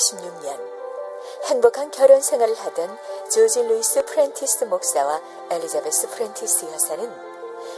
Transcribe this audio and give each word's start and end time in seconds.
때는 0.00 0.30
1856년 0.30 0.58
행복한 1.44 1.90
결혼 1.90 2.20
생활을 2.20 2.54
하던 2.54 2.98
조지 3.30 3.62
루이스 3.62 4.04
프렌티스 4.06 4.64
목사와 4.64 5.20
엘리자베스 5.50 6.08
프렌티스 6.08 6.64
여사는 6.72 7.30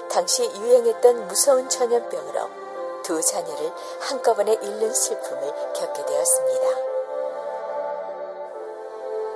당시 0.09 0.45
유행했던 0.45 1.27
무서운 1.27 1.69
전염병으로 1.69 2.51
두 3.03 3.21
자녀를 3.21 3.73
한꺼번에 4.01 4.53
잃는 4.53 4.95
슬픔을 4.95 5.73
겪게 5.75 6.07
되었습니다. 6.07 6.93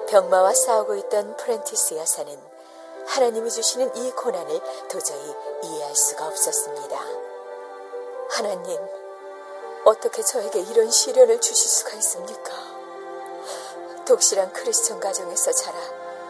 병마와 0.08 0.54
싸우고 0.54 0.94
있던 0.94 1.36
프렌티스 1.36 1.94
여사는 1.94 2.38
하나님이 3.06 3.50
주시는 3.50 3.96
이 3.96 4.10
고난을 4.12 4.60
도저히 4.88 5.34
이해할 5.64 5.94
수가 5.96 6.26
없었습니다. 6.28 6.96
하나님, 8.30 8.78
어떻게 9.84 10.22
저에게 10.22 10.60
이런 10.60 10.90
시련을 10.90 11.40
주실 11.40 11.68
수가 11.68 11.92
있습니까? 11.94 12.75
독실한 14.06 14.52
크리스천 14.52 15.00
가정에서 15.00 15.52
자라 15.52 15.78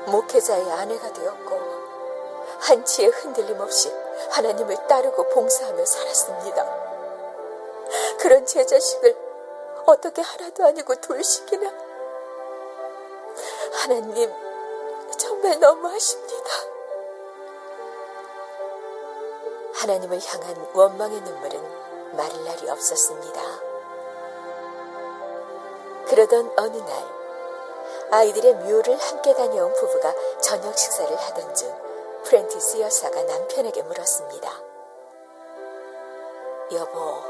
목회자의 0.06 0.72
아내가 0.72 1.12
되었고 1.12 1.76
한치의 2.60 3.10
흔들림 3.10 3.60
없이 3.60 3.92
하나님을 4.30 4.86
따르고 4.86 5.28
봉사하며 5.28 5.84
살았습니다. 5.84 6.86
그런 8.18 8.44
제 8.46 8.64
자식을 8.64 9.16
어떻게 9.86 10.22
하나도 10.22 10.64
아니고 10.64 10.94
돌시키나? 10.96 11.72
하나님, 13.72 14.32
정말 15.16 15.60
너무하십니다. 15.60 16.50
하나님을 19.74 20.18
향한 20.24 20.70
원망의 20.72 21.20
눈물은 21.20 22.16
마를 22.16 22.44
날이 22.44 22.68
없었습니다. 22.70 23.40
그러던 26.08 26.52
어느 26.56 26.76
날, 26.78 27.15
아이들의 28.10 28.54
묘를 28.54 28.96
함께 28.96 29.34
다녀온 29.34 29.72
부부가 29.74 30.14
저녁 30.40 30.76
식사를 30.78 31.14
하던 31.14 31.54
중 31.54 31.74
프렌티스 32.24 32.80
여사가 32.80 33.22
남편에게 33.22 33.82
물었습니다. 33.82 34.50
여보, 36.72 37.22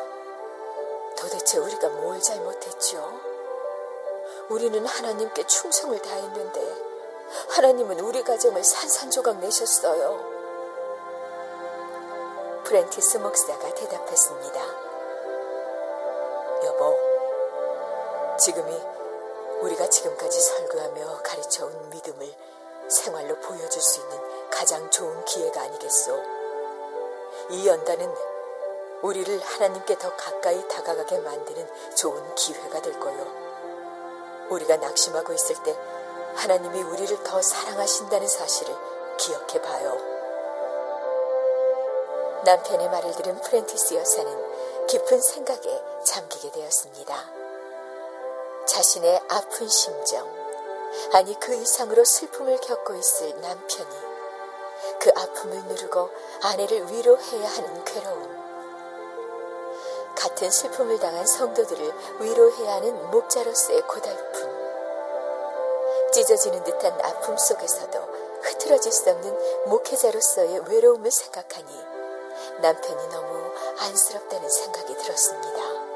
도대체 1.19 1.59
우리가 1.59 1.89
뭘 1.89 2.21
잘못했죠? 2.21 3.21
우리는 4.49 4.85
하나님께 4.87 5.47
충성을 5.47 6.01
다했는데 6.01 6.87
하나님은 7.51 8.01
우리 8.01 8.23
가정을 8.23 8.65
산산조각 8.65 9.39
내셨어요. 9.41 10.37
프렌티스 12.65 13.19
목사가 13.19 13.73
대답했습니다. 13.75 14.61
여보, 16.65 16.97
지금이 18.39 18.96
우리가 19.61 19.89
지금까지 19.89 20.41
설교하며 20.41 21.23
가르쳐온 21.23 21.91
믿음을 21.91 22.35
생활로 22.89 23.39
보여줄 23.41 23.81
수 23.81 24.01
있는 24.01 24.51
가장 24.51 24.91
좋은 24.91 25.25
기회가 25.25 25.63
아니겠소. 25.63 26.23
이 27.51 27.67
연단은 27.67 28.15
우리를 29.03 29.41
하나님께 29.41 29.99
더 29.99 30.15
가까이 30.17 30.67
다가가게 30.69 31.19
만드는 31.19 31.69
좋은 31.95 32.35
기회가 32.35 32.81
될 32.81 32.99
거요. 32.99 33.27
우리가 34.51 34.77
낙심하고 34.77 35.33
있을 35.33 35.57
때 35.63 35.77
하나님이 36.35 36.83
우리를 36.83 37.23
더 37.25 37.41
사랑하신다는 37.41 38.29
사실을 38.29 38.75
기억해 39.17 39.61
봐요. 39.63 39.97
남편의 42.45 42.91
말을 42.91 43.13
들은 43.13 43.41
프렌티스 43.41 43.95
여사는 43.95 44.87
깊은 44.87 45.21
생각에 45.21 45.83
잠기게 46.05 46.53
되었습니다. 46.53 47.46
자신의 48.67 49.23
아픈 49.29 49.69
심정, 49.69 50.29
아니 51.13 51.39
그 51.39 51.55
이상으로 51.55 52.05
슬픔을 52.05 52.61
겪고 52.61 52.95
있을 52.95 53.41
남편이 53.41 53.97
그 55.01 55.11
아픔을 55.15 55.65
누르고 55.65 56.11
아내를 56.43 56.91
위로해야 56.91 57.49
하는 57.49 57.85
괴로움. 57.85 58.37
같은 60.17 60.51
슬픔을 60.51 60.99
당한 60.99 61.27
성도들을 61.27 61.93
위로해야 62.21 62.75
하는 62.75 63.11
목자로서의 63.11 63.83
고달픔. 63.83 64.57
찢어지는 66.13 66.65
듯한 66.65 66.99
아픔 67.05 67.37
속에서도 67.37 67.99
흐트러질 68.43 68.93
수 68.93 69.11
없는 69.11 69.67
목회자로서의 69.67 70.63
외로움을 70.69 71.11
생각하니 71.11 71.71
남편이 72.61 73.09
너무 73.09 73.53
안쓰럽다는 73.79 74.49
생각이 74.49 74.95
들었습니다. 74.97 75.96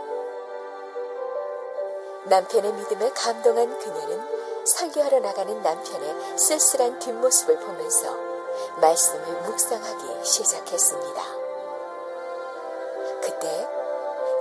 남편의 2.24 2.72
믿음에 2.74 3.10
감동한 3.10 3.78
그녀는 3.78 4.40
설교하러 4.66 5.20
나가는 5.20 5.62
남편의 5.62 6.38
쓸쓸한 6.38 6.98
뒷모습을 6.98 7.58
보면서 7.60 8.14
말씀을 8.76 9.42
묵상하기 9.42 10.24
시작했습니다. 10.24 11.22
그때 13.22 13.68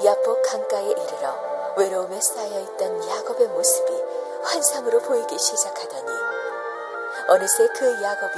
야복 0.04 0.42
강가에 0.44 0.90
이르러 0.90 1.74
외로움에 1.78 2.20
쌓여있던 2.20 3.10
야곱의 3.10 3.48
모습이 3.48 4.04
환상으로 4.44 5.00
보이기 5.00 5.38
시작하더니 5.38 6.12
어느새 7.30 7.68
그 7.78 8.04
야곱이 8.04 8.34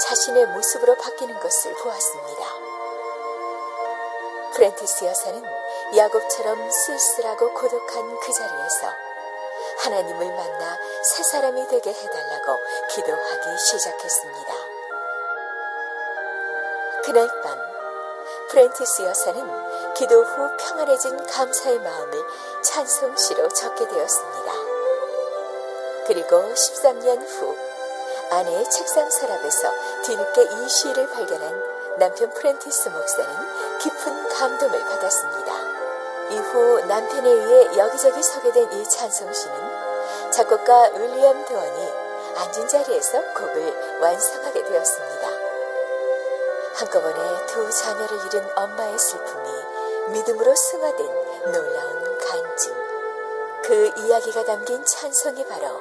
자신의 0.00 0.46
모습으로 0.48 0.94
바뀌는 0.96 1.40
것을 1.40 1.74
보았습니다. 1.82 2.63
프렌티스 4.54 5.04
여사는 5.04 5.42
야곱처럼 5.96 6.70
쓸쓸하고 6.70 7.52
고독한 7.54 8.20
그 8.20 8.32
자리에서 8.32 8.86
하나님을 9.78 10.26
만나 10.32 10.78
새 11.02 11.24
사람이 11.24 11.66
되게 11.66 11.90
해달라고 11.92 12.58
기도하기 12.90 13.58
시작했습니다. 13.58 14.54
그날 17.04 17.28
밤 17.42 17.58
프렌티스 18.50 19.02
여사는 19.02 19.94
기도 19.94 20.22
후 20.22 20.56
평안해진 20.56 21.26
감사의 21.26 21.80
마음을 21.80 22.24
찬송시로 22.62 23.48
적게 23.48 23.88
되었습니다. 23.88 24.52
그리고 26.06 26.54
13년 26.54 27.26
후 27.26 27.56
아내의 28.30 28.70
책상 28.70 29.10
서랍에서 29.10 29.72
뒤늦게 30.04 30.42
이 30.42 30.68
시를 30.68 31.10
발견한 31.10 31.73
남편 31.96 32.28
프렌티스 32.30 32.88
목사는 32.88 33.78
깊은 33.78 34.28
감동을 34.28 34.80
받았습니다. 34.80 35.52
이후 36.30 36.80
남편에 36.86 37.28
의해 37.28 37.78
여기저기 37.78 38.22
소개된 38.22 38.72
이 38.72 38.88
찬송시는 38.88 40.32
작곡가 40.32 40.90
윌리엄 40.94 41.44
도온이 41.44 41.92
앉은 42.36 42.66
자리에서 42.66 43.22
곡을 43.34 44.00
완성하게 44.00 44.64
되었습니다. 44.64 45.28
한꺼번에 46.74 47.46
두 47.46 47.70
자녀를 47.70 48.26
잃은 48.26 48.50
엄마의 48.56 48.98
슬픔이 48.98 49.48
믿음으로 50.08 50.54
승화된 50.54 51.52
놀라운 51.52 52.18
간증. 52.18 52.74
그 53.62 53.92
이야기가 53.98 54.44
담긴 54.44 54.84
찬송이 54.84 55.46
바로 55.46 55.80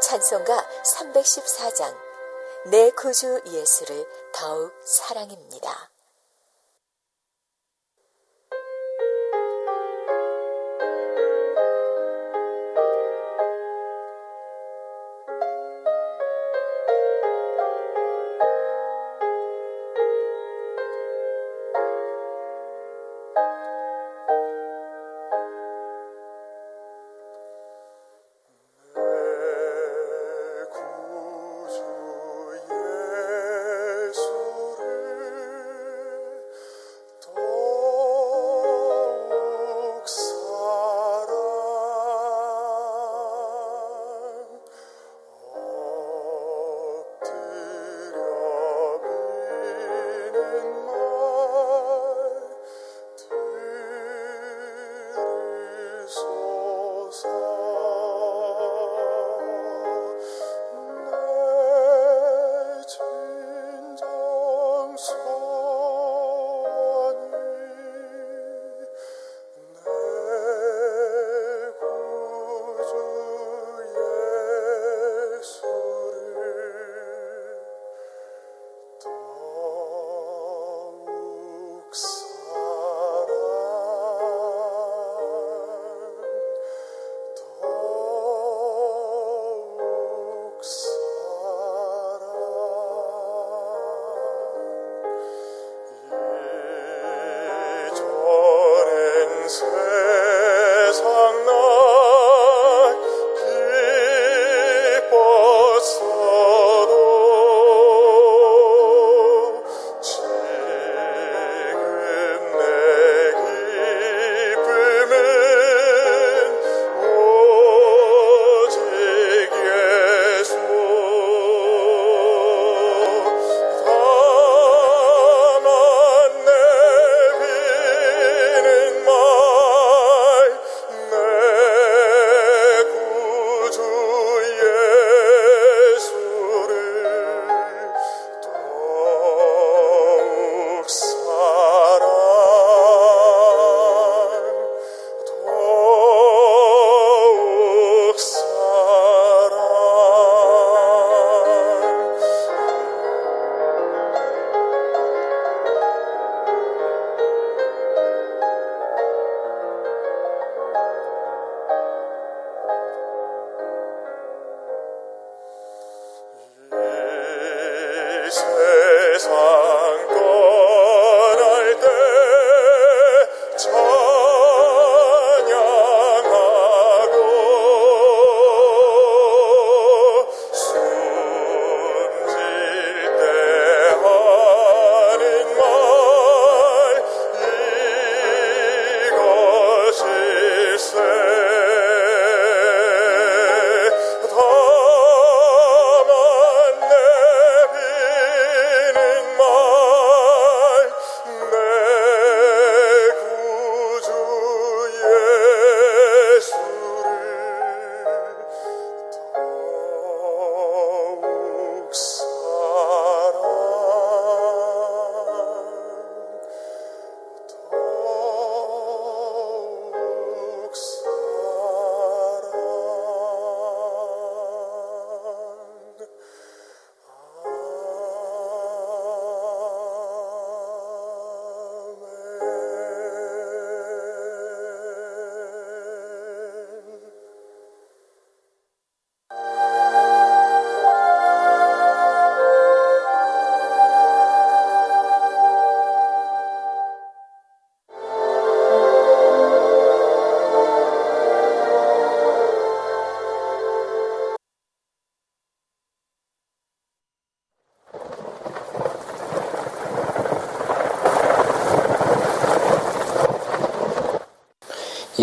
찬송가 0.00 0.66
314장 0.84 2.11
내 2.70 2.92
구주 2.92 3.42
예수를 3.44 4.06
더욱 4.32 4.72
사랑입니다. 4.84 5.90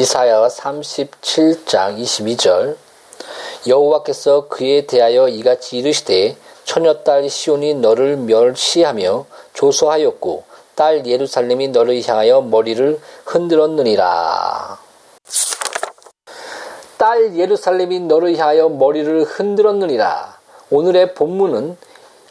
이사야 0.09 0.47
37장 0.47 1.99
22절 1.99 2.77
여호와께서 3.67 4.47
그에 4.47 4.87
대하여 4.87 5.27
이같이 5.27 5.77
이르시되 5.77 6.35
처녀딸 6.63 7.29
시온이 7.29 7.75
너를 7.75 8.17
멸시하며 8.17 9.27
조소하였고 9.53 10.45
딸 10.73 11.05
예루살렘이 11.05 11.67
너를 11.67 12.01
향하여 12.07 12.41
머리를 12.41 12.99
흔들었느니라. 13.23 14.79
딸 16.97 17.37
예루살렘이 17.37 17.99
너를 17.99 18.35
향하여 18.35 18.67
머리를 18.67 19.25
흔들었느니라. 19.25 20.39
오늘의 20.71 21.13
본문은 21.13 21.77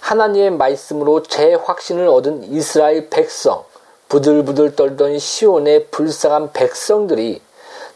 하나님의 0.00 0.50
말씀으로 0.50 1.22
재확신을 1.22 2.08
얻은 2.08 2.52
이스라엘 2.52 3.08
백성, 3.08 3.62
부들부들 4.08 4.74
떨던 4.74 5.20
시온의 5.20 5.86
불쌍한 5.92 6.52
백성들이 6.52 7.40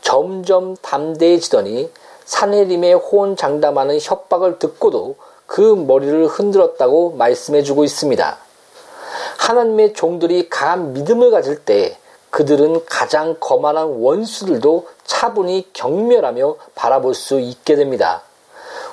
점점 0.03 0.77
담대해지더니 0.77 1.91
사내림의 2.25 2.95
호언 2.95 3.37
장담하는 3.37 3.99
협박을 4.01 4.59
듣고도 4.59 5.17
그 5.47 5.61
머리를 5.61 6.27
흔들었다고 6.27 7.13
말씀해주고 7.13 7.85
있습니다. 7.85 8.39
하나님의 9.39 9.95
종들이 9.95 10.49
강한 10.49 10.93
믿음을 10.93 11.31
가질 11.31 11.65
때 11.65 11.97
그들은 12.31 12.87
가장 12.87 13.37
거만한 13.39 13.87
원수들도 14.01 14.87
차분히 15.05 15.69
경멸하며 15.73 16.57
바라볼 16.75 17.15
수 17.15 17.41
있게 17.41 17.77
됩니다. 17.77 18.23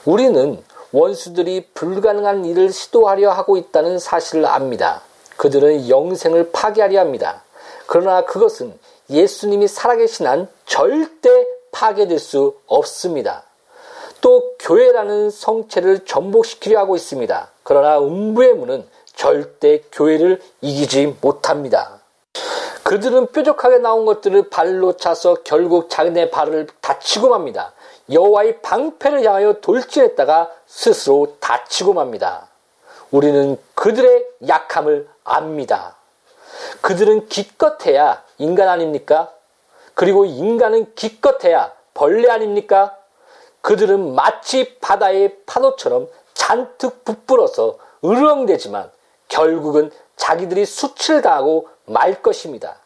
우리는 0.05 0.61
원수들이 0.91 1.67
불가능한 1.73 2.45
일을 2.45 2.73
시도하려 2.73 3.31
하고 3.31 3.57
있다는 3.57 3.99
사실을 3.99 4.45
압니다. 4.45 5.01
그들은 5.37 5.87
영생을 5.87 6.51
파괴하려 6.51 6.99
합니다. 6.99 7.43
그러나 7.85 8.25
그것은 8.25 8.77
예수님이 9.09 9.67
살아계신 9.67 10.27
한 10.27 10.47
절대 10.65 11.45
파괴될 11.71 12.19
수 12.19 12.55
없습니다. 12.67 13.43
또 14.21 14.53
교회라는 14.59 15.29
성체를 15.29 16.05
전복시키려 16.05 16.79
하고 16.79 16.95
있습니다. 16.95 17.49
그러나 17.63 17.99
음부의 17.99 18.53
문은 18.55 18.87
절대 19.15 19.81
교회를 19.91 20.41
이기지 20.61 21.17
못합니다. 21.21 21.99
그들은 22.83 23.27
뾰족하게 23.27 23.77
나온 23.77 24.05
것들을 24.05 24.49
발로 24.49 24.97
차서 24.97 25.43
결국 25.43 25.89
자기네 25.89 26.31
발을 26.31 26.67
다치고 26.81 27.29
맙니다. 27.29 27.73
여호와의 28.11 28.61
방패를 28.61 29.23
향하여 29.23 29.59
돌진했다가 29.61 30.49
스스로 30.65 31.35
다치고 31.39 31.93
맙니다. 31.93 32.47
우리는 33.11 33.57
그들의 33.75 34.25
약함을 34.47 35.07
압니다. 35.23 35.98
그들은 36.81 37.27
기껏해야 37.27 38.23
인간 38.37 38.67
아닙니까? 38.67 39.31
그리고 39.93 40.25
인간은 40.25 40.95
기껏해야 40.95 41.73
벌레 41.93 42.29
아닙니까? 42.29 42.95
그들은 43.61 44.15
마치 44.15 44.77
바다의 44.79 45.39
파도처럼 45.45 46.07
잔뜩 46.33 47.03
부풀어서 47.03 47.77
으르렁대지만 48.03 48.89
결국은 49.27 49.91
자기들이 50.15 50.65
수출당하고 50.65 51.67
말 51.85 52.21
것입니다. 52.21 52.77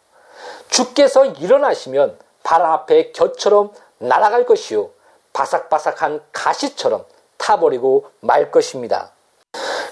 주께서 0.70 1.26
일어나시면 1.26 2.18
바람 2.42 2.72
앞에 2.72 3.12
겨처럼 3.12 3.72
날아갈 4.00 4.46
것이요. 4.46 4.90
바삭바삭한 5.34 6.22
가시처럼 6.32 7.06
타버리고 7.38 8.10
말 8.20 8.52
것입니다. 8.52 9.12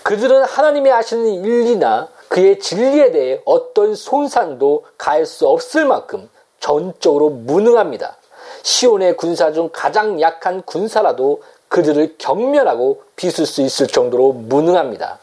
그들은 0.04 0.44
하나님이 0.44 0.90
하시는 0.90 1.26
일이나 1.46 2.10
그의 2.32 2.60
진리에 2.60 3.12
대해 3.12 3.42
어떤 3.44 3.94
손상도 3.94 4.86
가할 4.98 5.26
수 5.26 5.50
없을 5.50 5.84
만큼 5.84 6.30
전적으로 6.62 7.30
무능합니다. 7.30 8.16
시온의 8.64 9.18
군사 9.18 9.52
중 9.52 9.70
가장 9.74 10.22
약한 10.22 10.62
군사라도 10.62 11.44
그들을 11.68 12.16
경멸하고 12.18 13.04
비술 13.18 13.46
수 13.46 13.62
있을 13.62 13.88
정도로 13.88 14.32
무능합니다. 14.32 15.20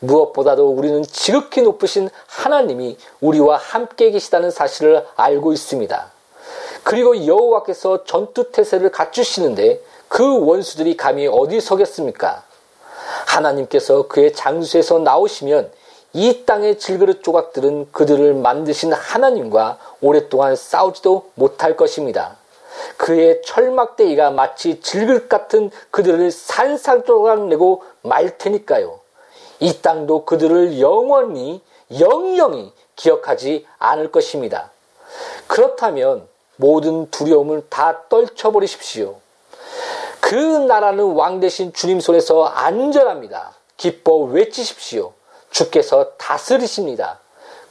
무엇보다도 0.00 0.68
우리는 0.68 1.02
지극히 1.02 1.62
높으신 1.62 2.10
하나님이 2.26 2.98
우리와 3.22 3.56
함께 3.56 4.10
계시다는 4.10 4.50
사실을 4.50 5.06
알고 5.16 5.54
있습니다. 5.54 6.12
그리고 6.82 7.26
여호와께서 7.26 8.04
전투 8.04 8.52
태세를 8.52 8.90
갖추시는데 8.90 9.80
그 10.08 10.44
원수들이 10.44 10.98
감히 10.98 11.26
어디 11.26 11.58
서겠습니까? 11.58 12.44
하나님께서 13.28 14.08
그의 14.08 14.34
장수에서 14.34 14.98
나오시면 14.98 15.80
이 16.12 16.44
땅의 16.44 16.78
질그릇 16.78 17.22
조각들은 17.22 17.92
그들을 17.92 18.34
만드신 18.34 18.92
하나님과 18.92 19.78
오랫동안 20.00 20.56
싸우지도 20.56 21.30
못할 21.34 21.76
것입니다. 21.76 22.36
그의 22.96 23.42
철막대기가 23.44 24.30
마치 24.30 24.80
질그릇 24.80 25.28
같은 25.28 25.70
그들을 25.90 26.30
산산조각 26.30 27.46
내고 27.46 27.84
말 28.02 28.38
테니까요. 28.38 28.98
이 29.60 29.80
땅도 29.80 30.24
그들을 30.24 30.80
영원히 30.80 31.62
영영히 31.98 32.72
기억하지 32.96 33.66
않을 33.78 34.10
것입니다. 34.10 34.70
그렇다면 35.46 36.26
모든 36.56 37.10
두려움을 37.10 37.66
다 37.68 38.02
떨쳐버리십시오. 38.08 39.16
그 40.20 40.34
나라는 40.34 41.12
왕 41.12 41.40
대신 41.40 41.72
주님 41.72 42.00
손에서 42.00 42.44
안전합니다. 42.44 43.54
기뻐 43.76 44.18
외치십시오. 44.18 45.12
주께서 45.50 46.12
다스리십니다. 46.16 47.18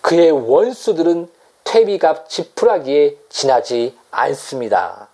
그의 0.02 0.32
원수들은 0.32 1.30
퇴비갑 1.64 2.30
지푸라기에 2.30 3.18
지나지 3.30 3.98
않습니다. 4.12 5.08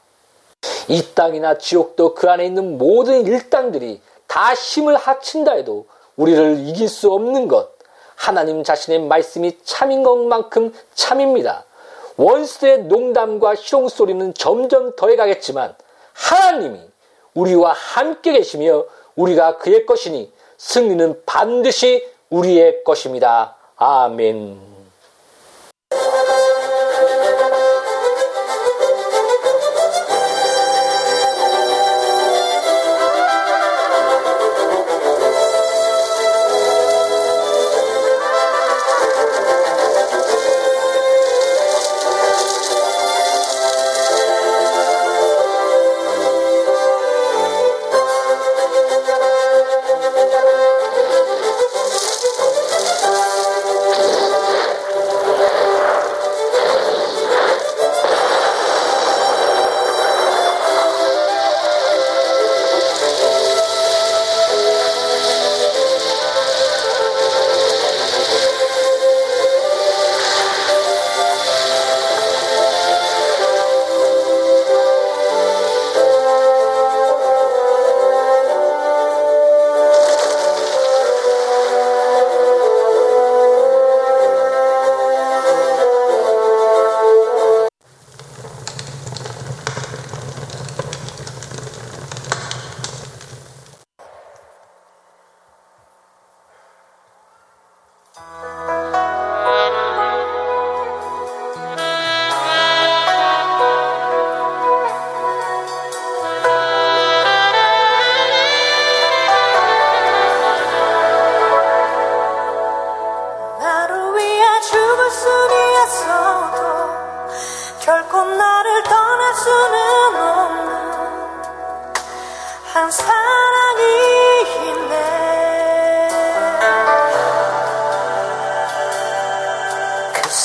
이 0.88 1.14
땅이나 1.14 1.58
지옥도 1.58 2.16
그 2.16 2.30
안에 2.30 2.46
있는 2.46 2.78
모든 2.78 3.26
일당들이 3.26 4.02
다 4.28 4.54
힘을 4.54 4.96
합친다 4.96 5.54
해도 5.54 5.86
우리를 6.16 6.68
이길 6.68 6.88
수 6.88 7.12
없는 7.12 7.48
것, 7.48 7.70
하나님 8.16 8.64
자신의 8.64 9.02
말씀이 9.02 9.58
참인 9.64 10.04
것만큼 10.04 10.74
참입니다. 10.94 11.66
원수의 12.18 12.84
농담과 12.84 13.56
희롱소리는 13.56 14.34
점점 14.36 14.96
더해가겠지만 14.96 15.76
하나님이 16.14 16.80
우리와 17.34 17.74
함께 17.74 18.32
계시며 18.32 18.86
우리가 19.16 19.58
그의 19.58 19.86
것이니 19.86 20.32
승리는 20.58 21.24
반드시 21.26 22.08
우리의 22.30 22.84
것입니다. 22.84 23.56
아멘. 23.78 24.75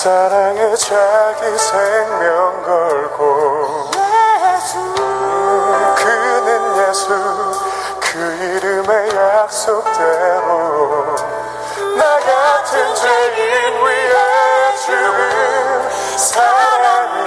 사랑에 0.02 0.74
자기 0.76 1.58
생명 1.58 2.62
걸고 2.62 3.90
예수. 4.56 4.78
그는 5.94 6.88
예수 6.88 7.08
그 8.00 8.16
이름의 8.16 9.14
약속대로 9.14 11.16
나 11.98 12.18
같은 12.18 12.94
죄인 12.94 13.84
위해 13.84 14.14
죽은 14.86 15.90
사랑 16.16 17.19